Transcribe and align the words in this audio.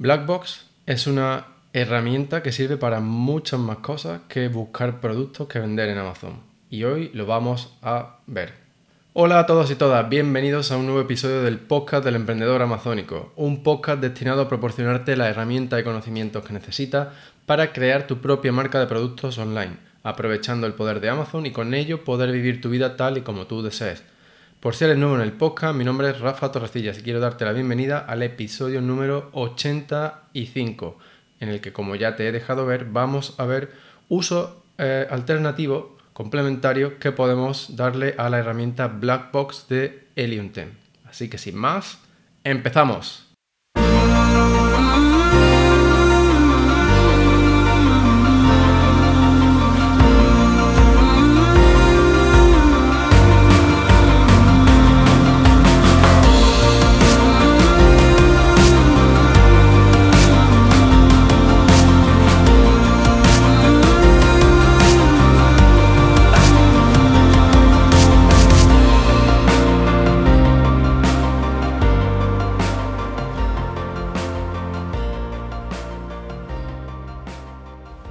Blackbox 0.00 0.64
es 0.86 1.06
una 1.06 1.48
herramienta 1.74 2.42
que 2.42 2.52
sirve 2.52 2.78
para 2.78 3.00
muchas 3.00 3.60
más 3.60 3.80
cosas 3.80 4.22
que 4.30 4.48
buscar 4.48 4.98
productos 4.98 5.46
que 5.46 5.58
vender 5.58 5.90
en 5.90 5.98
Amazon. 5.98 6.40
Y 6.70 6.84
hoy 6.84 7.10
lo 7.12 7.26
vamos 7.26 7.76
a 7.82 8.16
ver. 8.26 8.54
Hola 9.12 9.40
a 9.40 9.44
todos 9.44 9.70
y 9.70 9.74
todas, 9.74 10.08
bienvenidos 10.08 10.72
a 10.72 10.78
un 10.78 10.86
nuevo 10.86 11.02
episodio 11.02 11.42
del 11.42 11.58
podcast 11.58 12.02
del 12.02 12.14
emprendedor 12.14 12.62
amazónico, 12.62 13.34
un 13.36 13.62
podcast 13.62 14.00
destinado 14.00 14.40
a 14.40 14.48
proporcionarte 14.48 15.18
la 15.18 15.28
herramienta 15.28 15.78
y 15.78 15.84
conocimientos 15.84 16.46
que 16.46 16.54
necesitas 16.54 17.08
para 17.44 17.74
crear 17.74 18.06
tu 18.06 18.22
propia 18.22 18.52
marca 18.52 18.80
de 18.80 18.86
productos 18.86 19.36
online, 19.36 19.76
aprovechando 20.02 20.66
el 20.66 20.72
poder 20.72 21.00
de 21.00 21.10
Amazon 21.10 21.44
y 21.44 21.50
con 21.50 21.74
ello 21.74 22.04
poder 22.04 22.32
vivir 22.32 22.62
tu 22.62 22.70
vida 22.70 22.96
tal 22.96 23.18
y 23.18 23.20
como 23.20 23.46
tú 23.46 23.60
desees. 23.60 24.02
Por 24.60 24.74
si 24.74 24.84
eres 24.84 24.98
nuevo 24.98 25.14
en 25.14 25.22
el 25.22 25.32
podcast, 25.32 25.74
mi 25.74 25.84
nombre 25.84 26.10
es 26.10 26.20
Rafa 26.20 26.52
Torrecillas 26.52 26.98
y 26.98 27.02
quiero 27.02 27.18
darte 27.18 27.46
la 27.46 27.52
bienvenida 27.52 27.98
al 27.98 28.22
episodio 28.22 28.82
número 28.82 29.30
85, 29.32 30.98
en 31.40 31.48
el 31.48 31.62
que 31.62 31.72
como 31.72 31.94
ya 31.96 32.14
te 32.14 32.28
he 32.28 32.32
dejado 32.32 32.66
ver, 32.66 32.84
vamos 32.84 33.34
a 33.38 33.46
ver 33.46 33.72
uso 34.10 34.62
eh, 34.76 35.06
alternativo, 35.10 35.96
complementario, 36.12 36.98
que 36.98 37.10
podemos 37.10 37.74
darle 37.74 38.14
a 38.18 38.28
la 38.28 38.38
herramienta 38.38 38.88
Blackbox 38.88 39.66
de 39.68 40.08
Helium 40.14 40.52
10. 40.52 40.68
Así 41.06 41.30
que 41.30 41.38
sin 41.38 41.56
más, 41.56 41.98
empezamos. 42.44 43.29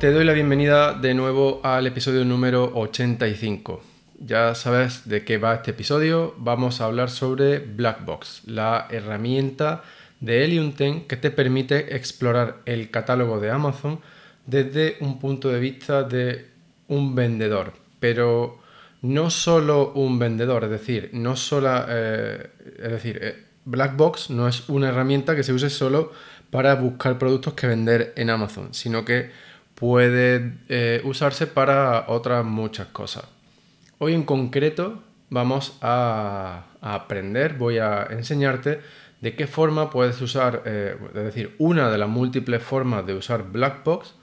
Te 0.09 0.15
doy 0.15 0.25
la 0.25 0.33
bienvenida 0.33 0.93
de 0.95 1.13
nuevo 1.13 1.61
al 1.63 1.85
episodio 1.85 2.25
número 2.25 2.71
85. 2.73 3.83
Ya 4.17 4.55
sabes 4.55 5.07
de 5.07 5.23
qué 5.23 5.38
va 5.38 5.53
este 5.53 5.69
episodio. 5.69 6.33
Vamos 6.39 6.81
a 6.81 6.85
hablar 6.85 7.11
sobre 7.11 7.59
Blackbox, 7.59 8.47
la 8.47 8.87
herramienta 8.89 9.83
de 10.19 10.43
Helium 10.43 10.73
10 10.75 11.03
que 11.03 11.15
te 11.15 11.30
permite 11.30 11.95
explorar 11.95 12.57
el 12.65 12.89
catálogo 12.89 13.39
de 13.39 13.52
Amazon 13.52 13.99
desde 14.47 14.97
un 15.02 15.19
punto 15.19 15.49
de 15.49 15.59
vista 15.59 16.02
de 16.02 16.47
un 16.87 17.13
vendedor. 17.13 17.73
Pero 17.99 18.57
no 19.03 19.30
solo 19.30 19.91
un 19.93 20.17
vendedor, 20.17 20.63
es 20.63 20.71
decir, 20.71 21.11
no 21.13 21.35
solo, 21.35 21.85
eh, 21.87 22.49
es 22.81 22.91
decir, 22.93 23.19
eh, 23.21 23.43
Blackbox 23.63 24.31
no 24.31 24.47
es 24.47 24.67
una 24.69 24.89
herramienta 24.89 25.35
que 25.35 25.43
se 25.43 25.53
use 25.53 25.69
solo 25.69 26.11
para 26.49 26.73
buscar 26.73 27.19
productos 27.19 27.53
que 27.53 27.67
vender 27.67 28.11
en 28.15 28.31
Amazon, 28.31 28.73
sino 28.73 29.05
que 29.05 29.47
puede 29.80 30.53
eh, 30.67 31.02
usarse 31.05 31.47
para 31.47 32.05
otras 32.08 32.44
muchas 32.45 32.88
cosas. 32.88 33.25
Hoy 33.97 34.13
en 34.13 34.23
concreto 34.23 35.02
vamos 35.30 35.77
a, 35.81 36.66
aprender, 36.81 37.55
voy 37.55 37.77
a 37.77 38.08
enseñarte 38.09 38.81
de 39.21 39.36
qué 39.36 39.47
forma 39.47 39.89
puedes 39.89 40.21
usar, 40.21 40.63
eh, 40.66 40.95
es 41.08 41.23
decir, 41.23 41.55
una 41.58 41.89
de 41.89 41.97
las 41.97 42.09
múltiples 42.09 42.63
formas 42.63 43.05
de 43.05 43.13
usar 43.13 43.52
Blackbox 43.52 44.16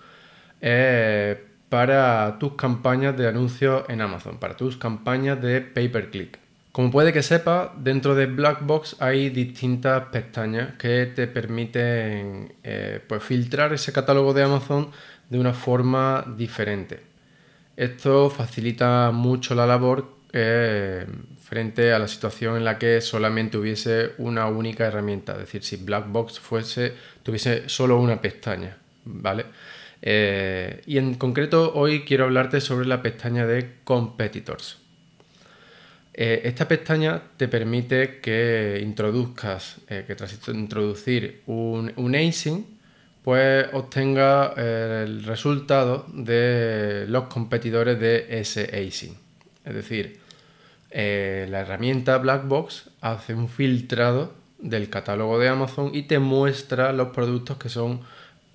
eh, 0.60 1.44
para 1.68 2.38
tus 2.38 2.54
campañas 2.54 3.16
de 3.16 3.28
anuncios 3.28 3.84
en 3.88 4.00
Amazon, 4.00 4.38
para 4.38 4.56
tus 4.56 4.76
campañas 4.76 5.40
de 5.40 5.60
pay-per-click. 5.60 6.38
Como 6.76 6.90
puede 6.90 7.10
que 7.10 7.22
sepa, 7.22 7.72
dentro 7.78 8.14
de 8.14 8.26
Blackbox 8.26 8.96
hay 9.00 9.30
distintas 9.30 10.08
pestañas 10.08 10.74
que 10.74 11.06
te 11.06 11.26
permiten 11.26 12.52
pues 13.08 13.22
filtrar 13.22 13.72
ese 13.72 13.94
catálogo 13.94 14.34
de 14.34 14.42
Amazon 14.42 14.90
de 15.30 15.38
una 15.38 15.54
forma 15.54 16.22
diferente. 16.36 17.00
Esto 17.78 18.28
facilita 18.28 19.10
mucho 19.10 19.54
la 19.54 19.66
labor 19.66 20.16
eh, 20.34 21.06
frente 21.40 21.94
a 21.94 21.98
la 21.98 22.08
situación 22.08 22.58
en 22.58 22.66
la 22.66 22.78
que 22.78 23.00
solamente 23.00 23.56
hubiese 23.56 24.10
una 24.18 24.44
única 24.44 24.84
herramienta, 24.84 25.32
es 25.32 25.38
decir, 25.38 25.64
si 25.64 25.76
Blackbox 25.76 26.40
fuese, 26.40 26.92
tuviese 27.22 27.70
solo 27.70 27.98
una 27.98 28.20
pestaña, 28.20 28.76
¿vale? 29.06 29.46
Eh, 30.02 30.82
y 30.84 30.98
en 30.98 31.14
concreto 31.14 31.72
hoy 31.74 32.04
quiero 32.04 32.24
hablarte 32.24 32.60
sobre 32.60 32.86
la 32.86 33.00
pestaña 33.00 33.46
de 33.46 33.76
Competitors. 33.82 34.85
Eh, 36.18 36.40
esta 36.44 36.66
pestaña 36.66 37.22
te 37.36 37.46
permite 37.46 38.20
que 38.20 38.80
introduzcas, 38.82 39.76
que 39.86 40.14
tras 40.14 40.48
introducir 40.48 41.42
un, 41.46 41.92
un 41.96 42.16
async, 42.16 42.66
pues 43.26 43.66
obtenga 43.72 44.54
eh, 44.56 45.02
el 45.04 45.24
resultado 45.24 46.06
de 46.12 47.06
los 47.08 47.24
competidores 47.24 47.98
de 47.98 48.24
ese 48.30 48.66
async. 48.66 49.16
Es 49.64 49.74
decir, 49.74 50.20
eh, 50.92 51.48
la 51.50 51.62
herramienta 51.62 52.18
Blackbox 52.18 52.90
hace 53.00 53.34
un 53.34 53.48
filtrado 53.48 54.32
del 54.60 54.88
catálogo 54.90 55.40
de 55.40 55.48
Amazon 55.48 55.90
y 55.92 56.04
te 56.04 56.20
muestra 56.20 56.92
los 56.92 57.08
productos 57.08 57.56
que 57.56 57.68
son 57.68 58.02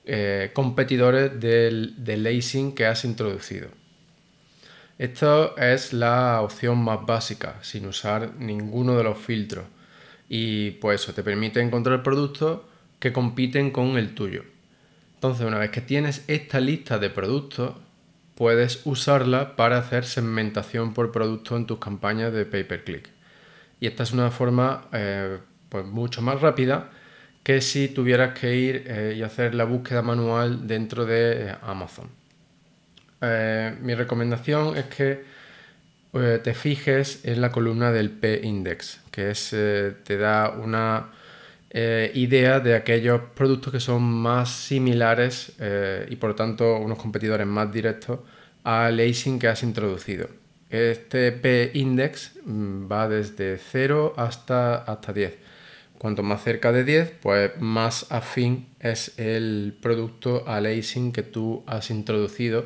eh, 0.06 0.52
competidores 0.54 1.38
del, 1.38 1.96
del 1.98 2.26
async 2.26 2.74
que 2.74 2.86
has 2.86 3.04
introducido. 3.04 3.68
Esto 5.01 5.57
es 5.57 5.94
la 5.94 6.41
opción 6.41 6.78
más 6.78 7.07
básica, 7.07 7.56
sin 7.63 7.88
usar 7.88 8.35
ninguno 8.38 8.95
de 8.95 9.03
los 9.03 9.17
filtros. 9.17 9.66
Y 10.29 10.72
pues 10.79 11.01
eso 11.01 11.12
te 11.12 11.23
permite 11.23 11.59
encontrar 11.59 12.03
productos 12.03 12.59
que 13.00 13.12
compiten 13.12 13.72
con 13.72 13.97
el 13.97 14.13
tuyo. 14.13 14.44
Entonces, 15.16 15.47
una 15.47 15.57
vez 15.57 15.72
que 15.72 15.81
tienes 15.81 16.23
esta 16.28 16.59
lista 16.59 17.00
de 17.00 17.09
productos, 17.09 17.73
puedes 18.35 18.85
usarla 18.85 19.56
para 19.56 19.79
hacer 19.79 20.06
segmentación 20.06 20.94
por 20.94 21.12
producto 21.12 21.57
en 21.57 21.66
tus 21.66 21.79
campañas 21.79 22.31
de 22.31 22.45
pay-per-click. 22.45 23.09
Y 23.79 23.88
esta 23.88 24.03
es 24.03 24.12
una 24.12 24.29
forma 24.29 24.85
eh, 24.94 25.39
pues 25.69 25.83
mucho 25.83 26.22
más 26.22 26.41
rápida 26.41 26.91
que 27.41 27.62
si 27.62 27.88
tuvieras 27.88 28.39
que 28.39 28.56
ir 28.56 28.83
eh, 28.85 29.16
y 29.18 29.23
hacer 29.23 29.56
la 29.56 29.63
búsqueda 29.63 30.03
manual 30.03 30.68
dentro 30.68 31.07
de 31.07 31.56
eh, 33.22 33.76
mi 33.82 33.96
recomendación 33.96 34.78
es 34.78 34.86
que 34.86 35.42
te 36.12 36.54
fijes 36.54 37.24
en 37.24 37.40
la 37.40 37.54
columna 37.54 37.94
del 37.94 38.09
P-Index, 38.09 39.00
que 39.12 39.32
es, 39.32 39.52
te 39.52 40.18
da 40.18 40.50
una 40.50 41.09
eh, 41.74 42.12
idea 42.16 42.60
de 42.60 42.76
aquellos 42.76 43.22
productos 43.34 43.72
que 43.72 43.80
son 43.80 44.04
más 44.04 44.50
similares 44.50 45.54
eh, 45.58 46.06
y 46.10 46.18
por 46.18 46.36
tanto 46.36 46.78
unos 46.78 46.98
competidores 46.98 47.48
más 47.48 47.72
directos 47.72 48.20
al 48.66 49.00
async 49.00 49.40
que 49.40 49.48
has 49.48 49.64
introducido. 49.64 50.28
Este 50.70 51.31
P-index 51.31 52.34
mm, 52.44 52.92
va 52.92 53.08
desde 53.08 53.58
0 53.58 54.16
hasta, 54.18 54.80
hasta 54.80 55.14
10. 55.14 55.38
Cuanto 55.98 56.24
más 56.24 56.44
cerca 56.44 56.74
de 56.74 56.84
10, 56.84 57.14
pues 57.22 57.52
más 57.62 58.12
afín 58.12 58.68
es 58.81 59.18
el 59.18 59.78
producto 59.81 60.44
al 60.48 60.66
async 60.66 61.16
que 61.16 61.24
tú 61.24 61.64
has 61.68 61.90
introducido 61.90 62.66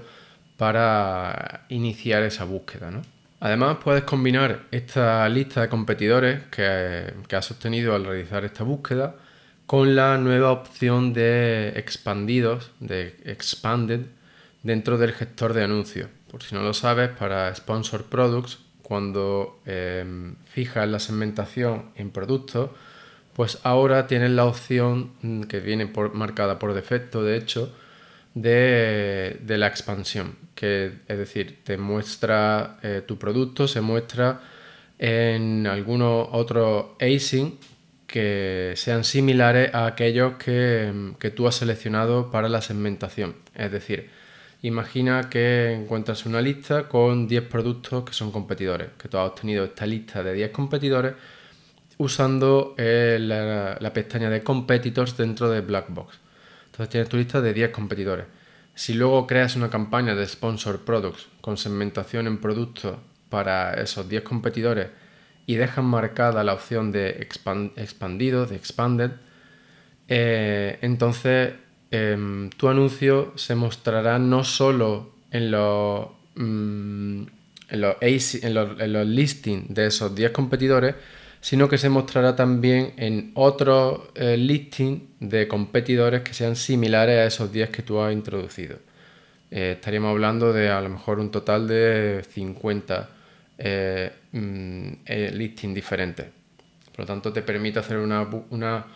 para 0.58 1.66
iniciar 1.70 2.24
esa 2.24 2.46
búsqueda. 2.46 2.92
¿no? 2.92 3.02
Además, 3.40 3.78
puedes 3.84 4.04
combinar 4.04 4.64
esta 4.72 5.28
lista 5.30 5.62
de 5.62 5.70
competidores 5.70 6.44
que, 6.50 7.14
has 7.36 7.52
obtenido 7.52 7.94
al 7.96 8.06
realizar 8.06 8.46
esta 8.46 8.64
búsqueda 8.64 9.16
con 9.66 9.96
la 9.96 10.18
nueva 10.18 10.52
opción 10.52 11.14
de 11.14 11.70
expandidos, 11.76 12.72
de 12.80 13.18
expanded, 13.26 14.02
dentro 14.64 14.98
del 14.98 15.12
gestor 15.14 15.54
de 15.54 15.64
anuncios. 15.64 16.10
Por 16.32 16.44
si 16.44 16.56
no 16.56 16.62
lo 16.64 16.74
sabes, 16.74 17.10
para 17.10 17.54
Sponsor 17.54 18.06
Products, 18.06 18.60
cuando 18.82 19.60
em, 19.66 20.36
fijas 20.46 20.88
la 20.88 21.00
segmentación 21.00 21.92
en 21.96 22.12
productos, 22.12 22.70
pues 23.34 23.60
ahora 23.64 24.08
tienes 24.08 24.32
la 24.32 24.46
opción 24.46 25.12
mm, 25.22 25.42
que 25.44 25.60
viene 25.60 25.92
marcada 26.14 26.58
por 26.58 26.74
defecto, 26.74 27.24
de 27.24 27.38
hecho, 27.38 27.72
de, 28.36 29.40
la 29.48 29.68
expansión, 29.68 30.36
que 30.54 30.92
es 31.08 31.18
decir, 31.18 31.60
te 31.64 31.78
muestra 31.78 32.78
eh, 32.84 33.02
tu 33.06 33.18
producto, 33.18 33.68
se 33.68 33.82
muestra 33.82 34.42
en 35.00 35.66
algunos 35.68 36.28
otros 36.32 36.88
async 37.00 37.56
que 38.08 38.74
sean 38.76 39.04
similares 39.04 39.74
a 39.74 39.88
aquellos 39.88 40.34
que, 40.36 41.14
que, 41.20 41.32
tú 41.32 41.48
has 41.48 41.56
seleccionado 41.56 42.30
para 42.30 42.50
la 42.50 42.62
segmentación. 42.62 43.36
Es 43.56 43.72
decir, 43.72 44.10
imagina 44.62 45.30
que 45.30 45.74
encuentras 45.74 46.26
una 46.26 46.42
lista 46.42 46.88
con 46.88 47.28
10 47.28 47.44
productos 47.46 48.04
que 48.06 48.14
son 48.14 48.32
competidores, 48.32 48.90
que 48.98 49.10
tú 49.10 49.18
has 49.18 49.30
obtenido 49.30 49.66
esta 49.66 49.86
lista 49.86 50.24
de 50.24 50.34
10 50.34 50.52
competidores 50.52 51.14
usando 51.98 52.76
eh, 52.78 53.18
la, 53.20 53.78
la, 53.80 53.94
pestaña 53.94 54.30
de 54.30 54.44
competitors 54.44 55.18
dentro 55.18 55.50
de 55.50 55.62
Blackbox. 55.62 56.26
Entonces 56.76 56.92
tienes 56.92 57.08
tu 57.08 57.16
lista 57.16 57.40
de 57.40 57.54
10 57.54 57.70
competidores. 57.70 58.26
Si 58.74 58.96
luego 58.96 59.26
creas 59.28 59.56
una 59.56 59.70
campaña 59.70 60.14
de 60.14 60.28
sponsor 60.28 60.84
products 60.84 61.30
con 61.40 61.56
segmentación 61.56 62.28
en 62.28 62.40
productos 62.40 62.98
para 63.30 63.76
esos 63.76 64.10
10 64.10 64.24
competidores 64.24 64.88
y 65.46 65.56
dejas 65.56 65.86
marcada 65.86 66.44
la 66.44 66.54
opción 66.54 66.92
de 66.92 67.30
expandido, 67.78 68.46
de 68.46 68.58
expanded, 68.58 69.12
eh, 70.10 70.78
entonces 70.82 71.54
em, 71.92 72.50
tu 72.50 72.68
anuncio 72.68 73.32
se 73.38 73.56
mostrará 73.56 74.20
no 74.20 74.44
solo 74.44 75.14
en 75.32 75.52
los, 75.52 76.10
mm, 76.36 77.24
en 77.70 77.82
los, 77.82 79.08
listings 79.08 79.74
de 79.74 79.88
esos 79.88 80.14
10 80.14 80.32
competidores, 80.32 80.96
sino 81.46 81.70
que 81.70 81.78
se 81.78 81.90
mostrará 81.90 82.36
también 82.36 82.94
en 82.98 83.30
otros 83.36 84.02
eh, 84.16 84.36
listings 84.36 85.04
de 85.20 85.48
competidores 85.48 86.24
que 86.24 86.34
sean 86.34 86.56
similares 86.56 87.20
a 87.20 87.26
esos 87.26 87.52
10 87.52 87.70
que 87.70 87.84
tú 87.84 88.00
has 88.00 88.12
introducido. 88.12 88.80
Eh, 89.52 89.74
estaríamos 89.76 90.10
hablando 90.10 90.52
de 90.52 90.72
a 90.72 90.82
lo 90.82 90.90
mejor 90.90 91.20
un 91.20 91.30
total 91.30 91.68
de 91.68 92.26
50 92.28 93.10
eh, 93.60 94.12
mm, 94.32 94.90
listings 95.34 95.76
diferentes. 95.76 96.26
Por 96.92 97.02
lo 97.02 97.06
tanto, 97.06 97.32
te 97.32 97.44
permite 97.44 97.78
hacer 97.78 97.98
una, 97.98 98.28
una 98.50 98.88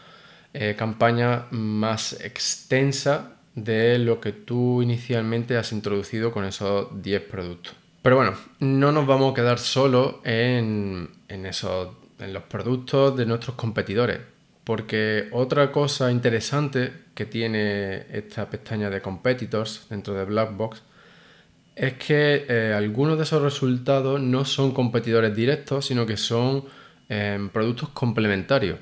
campaña 0.75 1.45
más 1.51 2.13
extensa 2.19 3.33
de 3.53 3.99
lo 3.99 4.19
que 4.19 4.31
tú 4.31 4.81
inicialmente 4.81 5.55
has 5.55 5.71
introducido 5.71 6.31
con 6.31 6.45
esos 6.45 6.99
10 6.99 7.21
productos. 7.25 7.75
Pero 8.01 8.15
bueno, 8.15 8.33
no 8.59 8.91
nos 8.91 9.05
vamos 9.05 9.33
a 9.33 9.35
quedar 9.35 9.59
solo 9.59 10.21
en, 10.23 11.09
en 11.27 11.45
esos 11.45 11.89
en 12.19 12.33
los 12.33 12.43
productos 12.43 13.15
de 13.17 13.25
nuestros 13.25 13.55
competidores. 13.55 14.19
Porque 14.63 15.29
otra 15.31 15.71
cosa 15.71 16.11
interesante 16.11 16.93
que 17.15 17.25
tiene 17.25 18.05
esta 18.11 18.49
pestaña 18.49 18.89
de 18.89 19.01
competitors 19.01 19.87
dentro 19.89 20.13
de 20.13 20.25
Blackbox 20.25 20.83
es 21.75 21.93
que 21.93 22.45
eh, 22.47 22.73
algunos 22.73 23.17
de 23.17 23.23
esos 23.23 23.41
resultados 23.41 24.21
no 24.21 24.45
son 24.45 24.73
competidores 24.73 25.35
directos, 25.35 25.85
sino 25.85 26.05
que 26.05 26.17
son 26.17 26.65
em, 27.07 27.49
productos 27.49 27.89
complementarios. 27.89 28.79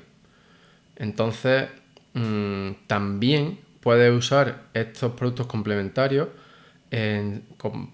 Entonces, 0.96 1.68
mm, 2.14 2.86
también 2.86 3.60
puedes 3.80 4.12
usar 4.12 4.64
estos 4.74 5.12
productos 5.12 5.46
complementarios 5.46 6.28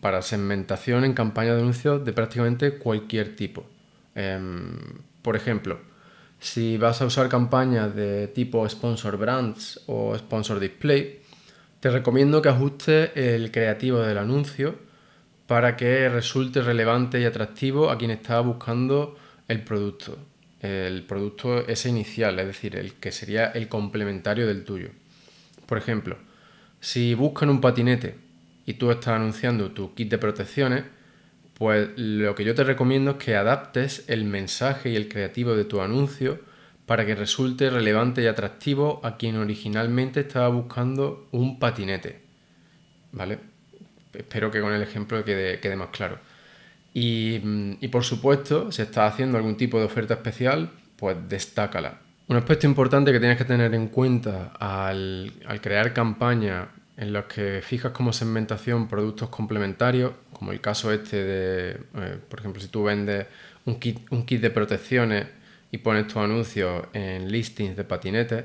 para 0.01 0.23
segmentación 0.23 1.05
en 1.05 1.15
campañas 1.15 1.57
de 1.57 1.63
anuncios 1.63 2.05
de 2.05 2.13
prácticamente 2.13 2.79
cualquier 2.79 3.37
tipo. 3.37 3.67
Em, 4.15 4.77
por 5.25 5.37
ejemplo, 5.37 5.79
si 6.39 6.77
vas 6.77 7.01
a 7.01 7.07
usar 7.07 7.31
campañas 7.31 7.97
de 7.97 8.29
tipo 8.29 8.69
sponsor 8.69 9.17
brands 9.17 9.81
o 9.87 10.15
sponsor 10.19 10.61
display, 10.61 11.23
te 11.81 11.89
recomiendo 11.89 12.43
que 12.43 12.51
ajustes 12.51 13.11
el 13.15 13.51
creativo 13.51 14.01
del 14.01 14.19
anuncio 14.19 14.75
para 15.47 15.77
que 15.77 16.11
resulte 16.11 16.61
relevante 16.61 17.23
y 17.23 17.25
atractivo 17.25 17.89
a 17.89 17.97
quien 17.97 18.11
está 18.11 18.39
buscando 18.41 19.17
el 19.49 19.63
producto. 19.65 20.19
El 20.61 21.05
producto 21.05 21.67
ese 21.67 21.89
inicial, 21.89 22.39
es 22.39 22.47
decir, 22.47 22.77
el 22.77 22.93
que 22.93 23.11
sería 23.11 23.47
el 23.47 23.69
complementario 23.69 24.47
del 24.47 24.65
tuyo. 24.65 24.91
Por 25.65 25.79
ejemplo, 25.79 26.19
si 26.81 27.15
buscan 27.15 27.49
un 27.49 27.63
patinete 27.63 28.17
y 28.67 28.75
tú 28.75 28.91
estás 28.91 29.15
anunciando 29.15 29.71
tu 29.71 29.95
kit 29.95 30.11
de 30.11 30.19
protecciones, 30.19 30.85
pues 31.55 31.91
lo 31.97 32.35
que 32.35 32.45
yo 32.45 32.55
te 32.55 32.65
recomiendo 32.65 33.13
es 33.13 33.17
que 33.19 33.37
adaptes 33.37 34.05
el 34.09 34.25
mensaje 34.25 34.91
y 34.91 34.97
el 34.97 35.09
creativo 35.09 35.55
de 35.55 35.65
tu 35.65 35.81
anuncio 35.81 36.41
para 36.87 37.07
que 37.07 37.15
resulte 37.15 37.71
relevante 37.71 38.23
y 38.23 38.27
atractivo 38.27 39.01
a 39.05 39.17
quien 39.17 39.37
originalmente 39.37 40.21
estaba 40.21 40.49
buscando 40.49 41.29
un 41.31 41.59
patinete. 41.59 42.21
¿Vale? 43.13 43.39
Espero 44.13 44.51
que 44.51 44.61
con 44.61 44.73
el 44.73 44.83
ejemplo 44.83 45.25
quede, 45.25 45.61
quede 45.61 45.77
más 45.77 45.89
claro. 45.89 46.19
Y, 46.93 47.41
por 47.89 48.05
supuesto, 48.05 48.71
si 48.71 48.83
estás 48.83 49.13
haciendo 49.13 49.37
algún 49.37 49.57
tipo 49.57 49.79
de 49.79 49.85
oferta 49.85 50.15
especial, 50.15 50.71
pues 50.97 51.17
destácala. 51.29 51.99
Un 52.29 52.37
aspecto 52.37 52.67
importante 52.67 53.13
que 53.13 53.19
tienes 53.19 53.37
que 53.37 53.45
tener 53.45 53.75
en 53.75 53.89
cuenta 53.89 54.53
al, 54.59 55.33
al 55.47 55.61
crear 55.61 55.93
campañas 55.93 56.69
en 56.97 57.13
los 57.13 57.25
que 57.25 57.61
fijas 57.63 57.93
como 57.93 58.13
segmentación 58.13 58.89
productos 58.89 59.29
complementarios, 59.29 60.13
como 60.33 60.53
el 60.53 60.61
caso 60.61 60.93
este 60.93 61.25
de, 61.25 61.71
eh, 61.97 62.19
por 62.29 62.41
ejemplo, 62.41 62.61
si 62.61 62.69
tú 62.69 62.85
vendes 62.85 63.27
un 63.65 63.81
kit, 63.81 64.01
un 64.11 64.25
kit 64.25 64.41
de 64.41 64.51
protecciones 64.51 65.27
y 65.71 65.79
pones 65.79 66.07
tu 66.07 66.21
anuncio 66.21 66.89
en 66.93 67.31
listings 67.31 67.77
de 67.77 67.85
patinetes, 67.85 68.45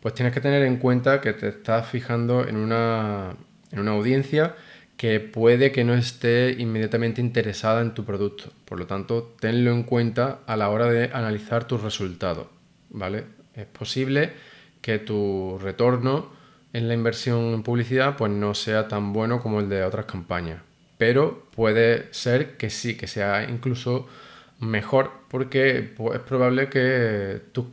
pues 0.00 0.14
tienes 0.14 0.34
que 0.34 0.40
tener 0.40 0.62
en 0.62 0.76
cuenta 0.76 1.20
que 1.20 1.32
te 1.32 1.48
estás 1.48 1.88
fijando 1.88 2.46
en 2.46 2.56
una, 2.56 3.34
en 3.72 3.78
una 3.80 3.92
audiencia 3.92 4.54
que 4.96 5.20
puede 5.20 5.72
que 5.72 5.84
no 5.84 5.94
esté 5.94 6.54
inmediatamente 6.58 7.20
interesada 7.20 7.82
en 7.82 7.92
tu 7.92 8.04
producto. 8.04 8.52
Por 8.64 8.78
lo 8.78 8.86
tanto, 8.86 9.34
tenlo 9.40 9.72
en 9.72 9.82
cuenta 9.82 10.40
a 10.46 10.56
la 10.56 10.70
hora 10.70 10.86
de 10.86 11.10
analizar 11.12 11.66
tus 11.66 11.82
resultados. 11.82 12.46
¿vale? 12.90 13.24
Es 13.54 13.66
posible 13.66 14.32
que 14.80 14.98
tu 14.98 15.58
retorno 15.62 16.30
en 16.72 16.88
la 16.88 16.94
inversión 16.94 17.54
en 17.54 17.62
publicidad 17.62 18.16
pues 18.16 18.30
no 18.32 18.54
sea 18.54 18.88
tan 18.88 19.12
bueno 19.12 19.40
como 19.40 19.60
el 19.60 19.68
de 19.68 19.84
otras 19.84 20.06
campañas. 20.06 20.62
Pero 20.98 21.46
puede 21.54 22.12
ser 22.12 22.56
que 22.56 22.70
sí, 22.70 22.96
que 22.96 23.06
sea 23.06 23.44
incluso 23.48 24.06
mejor 24.60 25.10
porque 25.28 25.92
pues, 25.96 26.18
es 26.18 26.24
probable 26.24 26.68
que 26.68 27.42
tus, 27.52 27.66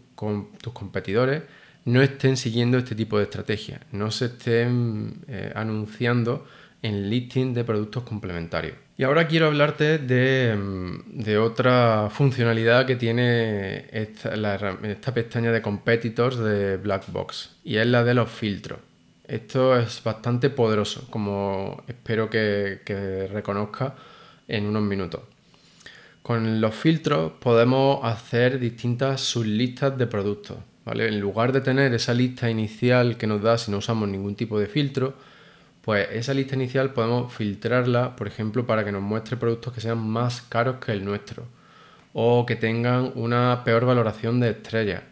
tus 0.62 0.74
competidores 0.74 1.44
no 1.86 2.01
estén 2.01 2.38
siguiendo 2.38 2.78
este 2.78 2.95
tipo 2.95 3.18
de 3.18 3.25
estrategia, 3.25 3.81
no 3.92 4.12
se 4.12 4.25
estén 4.25 5.22
eh, 5.28 5.51
anunciando 5.56 6.46
en 6.81 7.10
listing 7.10 7.54
de 7.54 7.63
productos 7.63 8.04
complementarios. 8.04 8.78
Y 8.95 9.04
ahora 9.04 9.28
quiero 9.28 9.48
hablarte 9.48 9.98
de, 9.98 10.56
mm, 10.56 11.38
otra 11.42 12.10
funcionalidad 12.12 12.86
que 12.86 12.95
tiene 12.95 13.86
esta, 13.92 14.34
esta, 14.84 15.13
pestaña 15.13 15.51
de 15.51 15.62
competitors 15.62 16.38
de 16.38 16.78
Blackbox 16.78 17.56
y 17.63 17.78
es 17.78 17.88
la 17.88 18.04
de 18.04 18.13
los 18.13 18.30
filtros. 18.30 18.80
Esto 19.28 19.78
es 19.78 20.04
bastante 20.04 20.50
poderoso, 20.50 21.07
como 21.10 21.84
espero 21.88 22.30
que, 22.30 22.81
que 22.86 23.28
reconozca 23.28 23.95
en 24.48 24.66
unos 24.66 24.84
minutos. 24.84 25.22
Con 26.22 26.62
los 26.62 26.75
filtros 26.75 27.34
podemos 27.39 28.00
hacer 28.04 28.60
distintas 28.60 29.22
sublistas 29.22 29.98
de 29.98 30.07
productos. 30.07 30.57
¿vale? 30.86 31.07
En 31.07 31.19
lugar 31.19 31.51
de 31.51 31.62
tener 31.62 31.94
esa 31.94 32.13
lista 32.13 32.50
inicial 32.50 33.18
que 33.18 33.28
nos 33.28 33.42
da 33.42 33.57
si 33.57 33.72
no 33.72 33.78
usamos 33.78 34.07
ningún 34.07 34.36
tipo 34.36 34.60
de 34.60 34.68
filtro, 34.68 35.16
pues 35.84 36.08
esa 36.12 36.34
lista 36.34 36.56
inicial 36.56 36.94
podemos 36.94 37.34
filtrarla, 37.34 38.16
por 38.16 38.28
ejemplo, 38.28 38.66
para 38.66 38.84
que 38.84 38.92
nos 38.92 39.02
muestre 39.02 39.38
productos 39.38 39.74
que 39.74 39.82
sean 39.82 40.00
más 40.00 40.42
caros 40.42 40.78
que 40.78 40.92
el 40.92 41.06
nuestro 41.06 41.46
o 42.13 42.46
que 42.46 42.56
tengan 42.56 43.12
una 43.16 43.63
peor 43.63 43.86
valoración 43.86 44.40
de 44.40 44.52
estrellas 44.52 45.04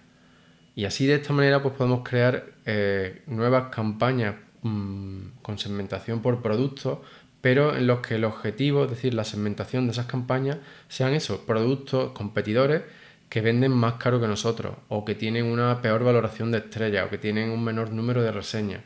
y 0.76 0.86
así 0.86 1.06
de 1.06 1.16
esta 1.16 1.34
manera 1.34 1.62
pues 1.62 1.76
podemos 1.76 2.02
crear 2.08 2.46
eh, 2.66 3.22
nuevas 3.28 3.74
campañas 3.74 4.36
mm, 4.62 5.20
con 5.42 5.58
segmentación 5.58 6.22
por 6.22 6.42
productos, 6.42 7.00
pero 7.42 7.76
en 7.76 7.88
los 7.88 8.00
que 8.00 8.16
el 8.16 8.24
objetivo, 8.24 8.86
es 8.86 8.92
decir, 8.92 9.14
la 9.14 9.24
segmentación 9.24 9.86
de 9.86 9.92
esas 9.92 10.06
campañas, 10.06 10.58
sean 10.88 11.14
esos 11.14 11.40
productos 11.40 12.12
competidores 12.14 12.84
que 13.30 13.42
venden 13.42 13.72
más 13.72 13.94
caro 13.94 14.20
que 14.20 14.28
nosotros, 14.28 14.76
o 14.90 15.06
que 15.06 15.16
tienen 15.16 15.46
una 15.46 15.82
peor 15.82 16.04
valoración 16.04 16.52
de 16.52 16.60
estrella, 16.60 17.06
o 17.06 17.10
que 17.10 17.18
tienen 17.18 17.50
un 17.50 17.64
menor 17.64 17.92
número 17.92 18.22
de 18.22 18.32
reseñas. 18.32 18.82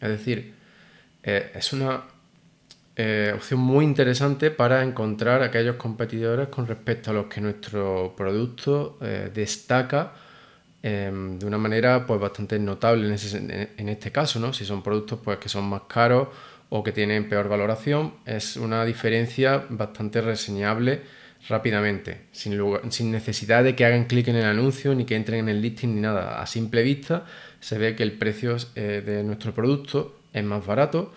Es 0.00 0.08
decir, 0.10 0.54
eh, 1.22 1.52
es 1.54 1.72
una 1.72 2.04
eh, 2.96 3.32
opción 3.34 3.60
muy 3.60 3.84
interesante 3.84 4.50
para 4.50 4.82
encontrar 4.82 5.42
aquellos 5.42 5.76
competidores 5.76 6.48
con 6.48 6.66
respecto 6.66 7.10
a 7.10 7.14
los 7.14 7.26
que 7.26 7.40
nuestro 7.40 8.14
producto 8.16 8.98
destaca 9.32 10.12
Em, 10.80 11.40
de 11.40 11.44
una 11.44 11.58
manera 11.58 12.06
pues 12.06 12.20
bastante 12.20 12.56
notable 12.58 13.04
en, 13.08 13.88
este 13.88 14.12
caso, 14.12 14.38
¿no? 14.38 14.52
Si 14.52 14.64
son 14.64 14.80
productos 14.80 15.18
pues 15.24 15.38
que 15.38 15.48
son 15.48 15.64
más 15.64 15.82
caros 15.88 16.28
o 16.68 16.84
que 16.84 16.92
tienen 16.92 17.28
peor 17.28 17.48
valoración, 17.48 18.14
es 18.24 18.56
una 18.56 18.84
diferencia 18.84 19.64
bastante 19.70 20.20
reseñable 20.20 21.02
rápidamente, 21.48 22.26
sin, 22.30 22.60
sin 22.90 23.10
necesidad 23.10 23.64
de 23.64 23.74
que 23.74 23.84
hagan 23.86 24.04
clic 24.04 24.28
en 24.28 24.36
el 24.36 24.44
anuncio 24.44 24.94
ni 24.94 25.04
que 25.04 25.16
entren 25.16 25.40
en 25.40 25.48
el 25.48 25.62
listing 25.62 25.96
ni 25.96 26.00
nada. 26.00 26.40
A 26.40 26.46
simple 26.46 26.84
vista 26.84 27.26
se 27.58 27.76
ve 27.76 27.96
que 27.96 28.04
el 28.04 28.12
precio 28.12 28.56
eh, 28.76 29.02
de 29.04 29.24
nuestro 29.24 29.52
producto 29.52 30.17
es 30.32 30.44
más 30.44 30.64
barato 30.64 31.12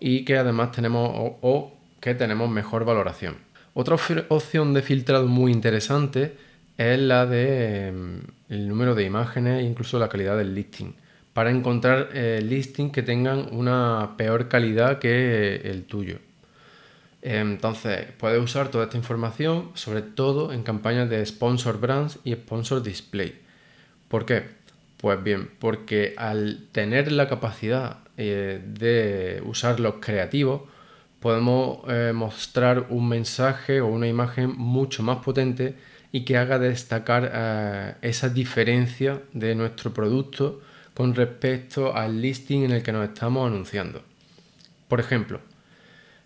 y 0.00 0.24
que 0.24 0.36
además 0.36 0.72
tenemos 0.72 1.10
o 1.14 1.72
que 2.00 2.14
tenemos 2.14 2.50
mejor 2.50 2.84
valoración. 2.84 3.36
Otra 3.74 3.96
opción 4.28 4.74
de 4.74 4.82
filtrado 4.82 5.26
muy 5.28 5.52
interesante 5.52 6.36
es 6.76 6.98
la 6.98 7.26
de 7.26 7.88
em, 7.88 8.20
el 8.48 8.68
número 8.68 8.94
de 8.94 9.04
imágenes 9.04 9.60
e 9.60 9.62
incluso 9.62 9.98
la 9.98 10.08
calidad 10.08 10.36
del 10.36 10.54
listing 10.54 10.94
para 11.32 11.50
encontrar 11.50 12.10
eh, 12.12 12.40
listings 12.42 12.92
que 12.92 13.02
tengan 13.02 13.48
una 13.52 14.14
peor 14.16 14.48
calidad 14.48 14.98
que 14.98 15.56
el 15.64 15.84
tuyo. 15.84 16.18
Entonces, 17.22 18.06
puedes 18.18 18.42
usar 18.42 18.68
toda 18.68 18.84
esta 18.84 18.96
información, 18.96 19.70
sobre 19.74 20.02
todo 20.02 20.52
en 20.52 20.62
campañas 20.62 21.08
de 21.08 21.24
sponsor 21.24 21.80
brands 21.80 22.18
y 22.24 22.34
sponsor 22.34 22.82
display. 22.82 23.40
¿Por 24.08 24.26
qué? 24.26 24.61
Pues 25.02 25.20
bien, 25.20 25.50
porque 25.58 26.14
al 26.16 26.68
tener 26.70 27.10
la 27.10 27.28
capacidad 27.28 27.98
eh, 28.16 28.62
de 28.64 29.42
usar 29.44 29.80
los 29.80 29.96
creativos, 29.96 30.62
podemos 31.18 31.80
eh, 31.88 32.12
mostrar 32.14 32.86
un 32.88 33.08
mensaje 33.08 33.80
o 33.80 33.88
una 33.88 34.06
imagen 34.06 34.56
mucho 34.56 35.02
más 35.02 35.18
potente 35.18 35.74
y 36.12 36.24
que 36.24 36.36
haga 36.36 36.60
destacar 36.60 37.32
eh, 37.34 37.94
esa 38.02 38.28
diferencia 38.28 39.20
de 39.32 39.56
nuestro 39.56 39.92
producto 39.92 40.60
con 40.94 41.16
respecto 41.16 41.96
al 41.96 42.22
listing 42.22 42.62
en 42.62 42.70
el 42.70 42.84
que 42.84 42.92
nos 42.92 43.08
estamos 43.08 43.48
anunciando. 43.48 44.04
Por 44.86 45.00
ejemplo, 45.00 45.40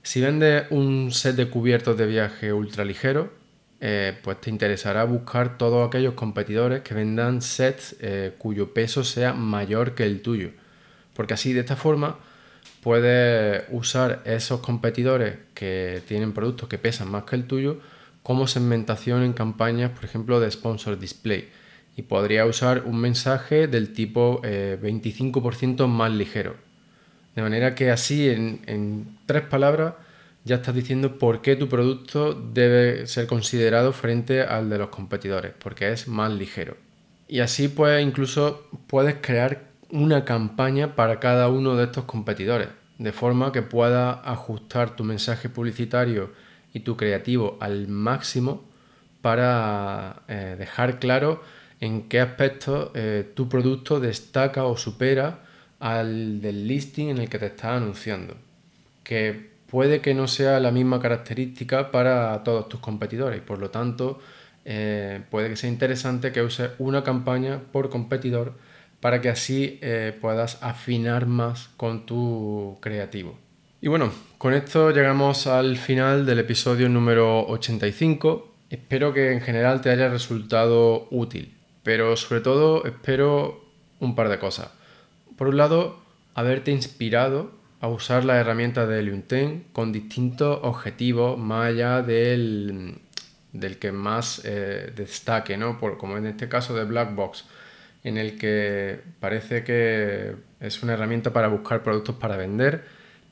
si 0.02 0.21
vendes 0.21 0.66
un 0.68 1.12
set 1.12 1.35
de 1.35 1.49
cubiertos 1.49 1.97
de 1.97 2.04
viaje 2.04 2.52
ultra 2.52 2.85
ligero, 2.85 3.33
eh, 3.80 4.16
pues 4.23 4.40
te 4.40 4.50
interesará 4.50 5.04
buscar 5.04 5.59
todos 5.59 5.87
aquellos 5.87 6.14
competidores 6.14 6.83
que 6.83 6.95
vendan 6.95 7.42
sets 7.42 7.97
cuyo 8.38 8.73
peso 8.73 9.04
sea 9.04 9.33
mayor 9.33 9.95
que 9.95 10.04
el 10.04 10.23
tuyo. 10.23 10.50
Porque 11.14 11.35
así, 11.35 11.52
de 11.52 11.61
esta 11.61 11.76
forma, 11.76 12.18
puedes 12.83 13.64
usar 13.71 14.23
esos 14.26 14.61
competidores 14.61 15.38
que 15.54 16.02
tienen 16.06 16.33
productos 16.33 16.68
que 16.68 16.78
pesan 16.78 17.11
más 17.11 17.25
que 17.25 17.35
el 17.37 17.47
tuyo 17.47 17.80
como 18.23 18.47
segmentación 18.47 19.23
en 19.23 19.33
campañas, 19.33 19.90
por 19.90 20.04
ejemplo, 20.04 20.40
de 20.40 20.50
sponsor 20.50 20.99
display. 20.99 21.49
Y 21.97 22.02
podría 22.02 22.45
usar 22.45 22.83
un 22.85 23.00
mensaje 23.00 23.66
del 23.66 23.92
tipo 23.92 24.42
25% 24.42 25.85
eh, 25.85 25.87
más 25.87 26.12
ligero. 26.12 26.56
De 27.35 27.42
manera 27.42 27.75
que 27.75 27.90
así, 27.90 28.28
en 28.28 29.18
tres 29.26 29.42
palabras, 29.42 29.95
ya 30.47 30.57
estás 30.57 30.76
diciendo 30.76 31.19
por 31.19 31.43
qué 31.43 31.57
tu 31.57 31.69
producto 31.69 32.33
debe 32.33 33.09
ser 33.09 33.26
considerado 33.26 33.93
frente 33.93 34.43
al 34.43 34.71
de 34.71 34.79
los 34.79 34.91
competidores, 34.91 35.53
porque 35.59 35.91
es 35.91 36.07
más 36.07 36.33
ligero. 36.33 36.76
Y 37.26 37.41
así 37.41 37.67
pues 37.67 38.00
incluso 38.00 38.69
puedes 38.87 39.17
crear 39.21 39.65
una 39.91 40.25
campaña 40.25 40.95
para 40.95 41.19
cada 41.19 41.49
uno 41.49 41.75
de 41.75 41.85
estos 41.85 42.05
competidores, 42.05 42.69
de 42.97 43.11
forma 43.11 43.50
que 43.50 43.62
pueda 43.62 44.12
ajustar 44.12 44.95
tu 44.95 45.03
mensaje 45.03 45.49
publicitario 45.49 46.31
y 46.73 46.81
tu 46.81 46.97
creativo 46.97 47.59
al 47.61 47.88
máximo 47.88 48.65
para 49.23 50.23
eh, 50.29 50.55
dejar 50.57 51.00
claro 51.00 51.43
en 51.81 52.09
qué 52.09 52.21
aspectos 52.21 52.93
eh, 52.95 53.33
tu 53.35 53.49
producto 53.49 53.99
destaca 53.99 54.65
o 54.65 54.76
supera 54.76 55.41
al 55.81 56.41
del 56.41 56.69
listing 56.69 57.09
en 57.09 57.19
el 57.19 57.29
que 57.29 57.41
te 57.41 57.47
estás 57.47 57.79
anunciando. 57.79 58.37
Que 59.03 59.55
puede 59.70 60.00
que 60.00 60.14
no 60.14 60.28
sea 60.28 60.61
la 60.61 60.70
misma 60.70 61.00
característica 61.00 61.90
para 61.90 62.42
todos 62.44 62.68
tus 62.68 62.80
competidores 62.80 63.40
por 63.40 63.58
lo 63.58 63.70
tanto 63.70 64.20
eh, 64.68 65.23
puede 65.30 65.49
que 65.49 65.56
sea 65.56 65.70
interesante 65.70 66.32
que 66.32 66.42
uses 66.42 66.70
una 66.78 67.04
campaña 67.04 67.61
por 67.70 67.88
competidor 67.88 68.54
para 69.00 69.20
que 69.20 69.28
así 69.28 69.78
eh, 69.80 70.16
puedas 70.20 70.61
afinar 70.61 71.26
más 71.26 71.68
con 71.76 72.04
tu 72.04 72.76
creativo. 72.80 73.38
Y 73.80 73.87
bueno, 73.87 74.11
con 74.38 74.54
esto 74.54 74.90
llegamos 74.90 75.46
al 75.46 75.76
final 75.76 76.26
del 76.26 76.40
episodio 76.40 76.88
número 76.88 77.46
85. 77.46 78.52
Espero 78.68 79.12
que 79.12 79.32
en 79.32 79.40
general 79.40 79.80
te 79.82 79.90
haya 79.90 80.08
resultado 80.08 81.06
útil, 81.12 81.54
pero 81.85 82.16
sobre 82.16 82.40
todo 82.40 82.85
espero 82.85 83.64
un 84.00 84.16
par 84.16 84.28
de 84.28 84.40
cosas. 84.40 84.70
Por 85.37 85.46
un 85.46 85.58
lado, 85.58 86.00
haberte 86.35 86.73
inspirado 86.73 87.52
a 87.80 87.88
usar 87.88 88.25
la 88.25 88.38
herramienta 88.38 88.87
de 88.87 89.02
Lunten 89.02 89.66
con 89.73 89.92
distintos 89.92 90.61
objetivos 90.62 91.38
más 91.38 91.66
allá 91.66 92.02
del, 92.02 92.99
del 93.52 93.78
que 93.78 93.92
más 93.92 94.42
eh, 94.45 94.92
destaque, 94.95 95.56
¿no? 95.56 95.78
Por, 95.78 95.99
como 95.99 96.16
en 96.16 96.26
este 96.26 96.49
caso 96.49 96.75
de 96.75 96.85
Black 96.85 97.14
Box 97.14 97.45
en 98.06 98.18
el 98.18 98.38
que 98.38 99.00
parece 99.18 99.64
que 99.64 100.37
es 100.61 100.83
una 100.83 100.92
herramienta 100.92 101.33
para 101.33 101.49
buscar 101.49 101.83
productos 101.83 102.14
para 102.14 102.37
vender, 102.37 102.85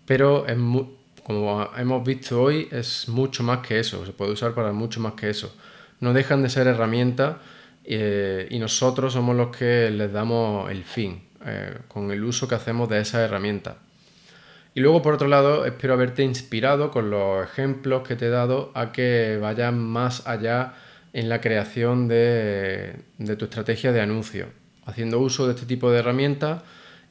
pero 0.04 0.46
es 0.46 0.56
como 1.22 1.70
hemos 1.76 2.04
visto 2.04 2.42
hoy 2.42 2.68
es 2.70 3.08
mucho 3.08 3.44
más 3.44 3.66
que 3.66 3.78
eso, 3.78 4.04
se 4.04 4.12
puede 4.12 4.32
usar 4.32 4.52
para 4.52 4.72
mucho 4.72 5.00
más 5.00 5.14
que 5.14 5.30
eso. 5.30 5.54
No 6.00 6.12
dejan 6.12 6.42
de 6.42 6.50
ser 6.50 6.66
herramientas 6.66 7.36
eh, 7.84 8.48
y 8.50 8.58
nosotros 8.58 9.12
somos 9.12 9.36
los 9.36 9.56
que 9.56 9.90
les 9.90 10.12
damos 10.12 10.70
el 10.70 10.82
fin 10.82 11.22
eh, 11.46 11.78
con 11.86 12.10
el 12.10 12.24
uso 12.24 12.48
que 12.48 12.56
hacemos 12.56 12.88
de 12.88 13.00
esa 13.00 13.22
herramienta. 13.24 13.76
Y 14.74 14.80
luego, 14.80 15.02
por 15.02 15.14
otro 15.14 15.28
lado, 15.28 15.64
espero 15.66 15.94
haberte 15.94 16.24
inspirado 16.24 16.90
con 16.90 17.08
los 17.08 17.44
ejemplos 17.44 18.06
que 18.06 18.16
te 18.16 18.26
he 18.26 18.30
dado 18.30 18.72
a 18.74 18.90
que 18.90 19.38
vayas 19.40 19.72
más 19.72 20.26
allá 20.26 20.74
en 21.12 21.28
la 21.28 21.40
creación 21.40 22.08
de, 22.08 22.96
tu 23.38 23.44
estrategia 23.44 23.92
de 23.92 24.00
anuncio 24.00 24.48
haciendo 24.84 25.20
uso 25.20 25.46
de 25.46 25.54
este 25.54 25.64
tipo 25.64 25.90
de 25.90 26.00
herramientas 26.00 26.62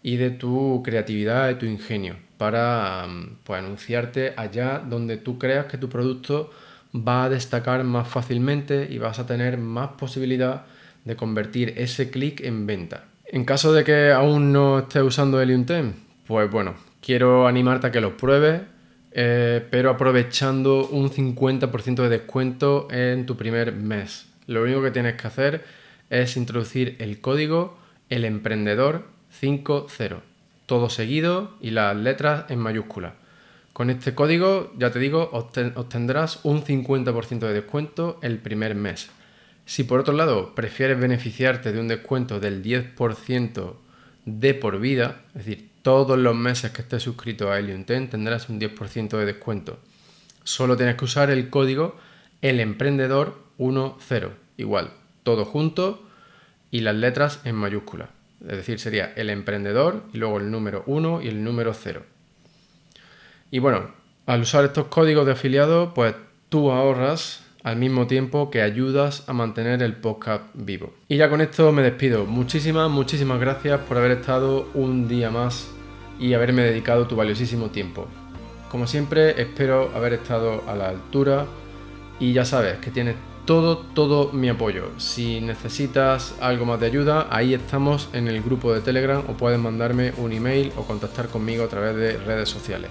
y 0.03 0.17
de 0.17 0.29
tu 0.29 0.83
creatividad 0.83 1.49
y 1.49 1.55
tu 1.55 1.65
ingenio 1.65 2.17
para 2.37 3.07
mm, 3.07 3.37
pues, 3.43 3.59
anunciarte 3.59 4.33
allá 4.35 4.79
donde 4.79 5.17
tú 5.17 5.39
creas 5.39 5.65
que 5.65 5.77
tu 5.77 5.89
producto 5.89 6.51
va 6.95 7.23
a 7.23 7.29
destacar 7.29 7.83
más 7.85 8.07
fácilmente 8.07 8.87
y 8.91 8.97
vas 8.97 9.19
a 9.19 9.25
tener 9.25 9.57
más 9.57 9.91
posibilidad 9.97 10.65
de 11.05 11.15
convertir 11.15 11.73
ese 11.77 12.11
clic 12.11 12.41
en 12.41 12.67
venta. 12.67 13.05
En 13.25 13.45
caso 13.45 13.73
de 13.73 13.83
que 13.83 14.11
aún 14.11 14.51
no 14.51 14.79
estés 14.79 15.01
usando 15.01 15.41
Helium 15.41 15.65
10, 15.65 15.85
pues 16.27 16.51
bueno, 16.51 16.75
quiero 17.03 17.47
animarte 17.47 17.87
a 17.87 17.91
que 17.91 18.01
lo 18.01 18.15
pruebes, 18.17 18.61
eh, 19.11 19.63
pero 19.69 19.89
aprovechando 19.91 20.87
un 20.87 21.11
50% 21.11 22.01
de 22.01 22.09
descuento 22.09 22.87
en 22.89 23.25
tu 23.25 23.37
primer 23.37 23.73
mes. 23.73 24.27
Lo 24.47 24.63
único 24.63 24.81
que 24.81 24.91
tienes 24.91 25.15
que 25.15 25.27
hacer 25.27 25.65
es 26.09 26.37
introducir 26.37 26.95
el 26.99 27.21
código 27.21 27.77
el 28.09 28.25
emprendedor 28.25 29.07
50, 29.39 30.21
todo 30.67 30.89
seguido 30.89 31.55
y 31.61 31.71
las 31.71 31.95
letras 31.95 32.45
en 32.49 32.59
mayúscula. 32.59 33.15
Con 33.73 33.89
este 33.89 34.13
código, 34.13 34.71
ya 34.77 34.91
te 34.91 34.99
digo, 34.99 35.31
obtendrás 35.31 36.39
un 36.43 36.63
50% 36.63 37.39
de 37.39 37.53
descuento 37.53 38.19
el 38.21 38.37
primer 38.37 38.75
mes. 38.75 39.09
Si 39.65 39.83
por 39.83 39.99
otro 39.99 40.13
lado 40.13 40.53
prefieres 40.53 40.99
beneficiarte 40.99 41.71
de 41.71 41.79
un 41.79 41.87
descuento 41.87 42.39
del 42.39 42.61
10% 42.61 43.73
de 44.25 44.53
por 44.53 44.79
vida, 44.79 45.21
es 45.29 45.45
decir, 45.45 45.72
todos 45.83 46.17
los 46.17 46.35
meses 46.35 46.71
que 46.71 46.81
estés 46.81 47.03
suscrito 47.03 47.51
a 47.51 47.59
Helium 47.59 47.85
10 47.85 48.09
tendrás 48.09 48.49
un 48.49 48.59
10% 48.59 49.17
de 49.17 49.25
descuento. 49.25 49.77
Solo 50.43 50.75
tienes 50.75 50.95
que 50.95 51.05
usar 51.05 51.29
el 51.29 51.49
código 51.49 51.95
el 52.41 52.59
emprendedor 52.59 53.37
10, 53.57 54.31
igual, 54.57 54.91
todo 55.23 55.45
junto 55.45 56.03
y 56.71 56.81
las 56.81 56.95
letras 56.95 57.39
en 57.45 57.55
mayúscula. 57.55 58.09
Es 58.41 58.57
decir, 58.57 58.79
sería 58.79 59.13
el 59.15 59.29
emprendedor 59.29 60.03
y 60.11 60.17
luego 60.17 60.39
el 60.39 60.51
número 60.51 60.83
1 60.85 61.21
y 61.21 61.29
el 61.29 61.43
número 61.43 61.73
0. 61.73 62.03
Y 63.49 63.59
bueno, 63.59 63.91
al 64.25 64.41
usar 64.41 64.65
estos 64.65 64.87
códigos 64.87 65.25
de 65.25 65.31
afiliado, 65.31 65.93
pues 65.93 66.15
tú 66.49 66.71
ahorras 66.71 67.42
al 67.63 67.77
mismo 67.77 68.07
tiempo 68.07 68.51
que 68.51 68.61
ayudas 68.61 69.27
a 69.27 69.33
mantener 69.33 69.81
el 69.81 69.95
podcast 69.95 70.43
vivo. 70.53 70.93
Y 71.07 71.17
ya 71.17 71.29
con 71.29 71.41
esto 71.41 71.71
me 71.71 71.81
despido. 71.81 72.25
Muchísimas, 72.25 72.89
muchísimas 72.89 73.39
gracias 73.39 73.79
por 73.81 73.97
haber 73.97 74.11
estado 74.11 74.67
un 74.73 75.07
día 75.07 75.31
más 75.31 75.71
y 76.19 76.33
haberme 76.33 76.63
dedicado 76.63 77.07
tu 77.07 77.15
valiosísimo 77.15 77.69
tiempo. 77.69 78.07
Como 78.69 78.85
siempre, 78.85 79.41
espero 79.41 79.91
haber 79.95 80.13
estado 80.13 80.63
a 80.67 80.75
la 80.75 80.89
altura 80.89 81.45
y 82.19 82.33
ya 82.33 82.43
sabes 82.43 82.79
que 82.79 82.91
tienes 82.91 83.15
todo, 83.45 83.77
todo 83.77 84.31
mi 84.31 84.49
apoyo. 84.49 84.89
Si 84.97 85.41
necesitas 85.41 86.35
algo 86.41 86.65
más 86.65 86.79
de 86.79 86.87
ayuda, 86.87 87.27
ahí 87.29 87.53
estamos 87.53 88.09
en 88.13 88.27
el 88.27 88.41
grupo 88.41 88.73
de 88.73 88.81
Telegram 88.81 89.23
o 89.27 89.33
puedes 89.33 89.59
mandarme 89.59 90.13
un 90.17 90.33
email 90.33 90.71
o 90.75 90.83
contactar 90.83 91.27
conmigo 91.27 91.63
a 91.63 91.67
través 91.67 91.95
de 91.95 92.17
redes 92.17 92.49
sociales. 92.49 92.89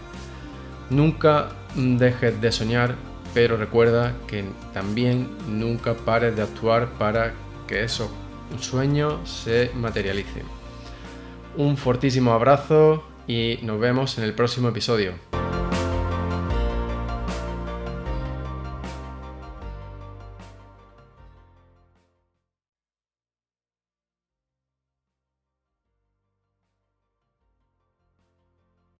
Nunca 0.90 1.48
dejes 1.74 2.40
de 2.40 2.52
soñar, 2.52 2.96
pero 3.34 3.56
recuerda 3.56 4.14
que 4.26 4.44
también 4.72 5.28
nunca 5.48 5.94
pares 5.94 6.36
de 6.36 6.42
actuar 6.42 6.88
para 6.98 7.34
que 7.66 7.84
esos 7.84 8.10
sueños 8.60 9.28
se 9.28 9.70
materialicen. 9.74 10.44
Un 11.56 11.76
fortísimo 11.76 12.32
abrazo 12.32 13.04
y 13.26 13.58
nos 13.62 13.78
vemos 13.80 14.18
en 14.18 14.24
el 14.24 14.34
próximo 14.34 14.68
episodio. 14.68 15.31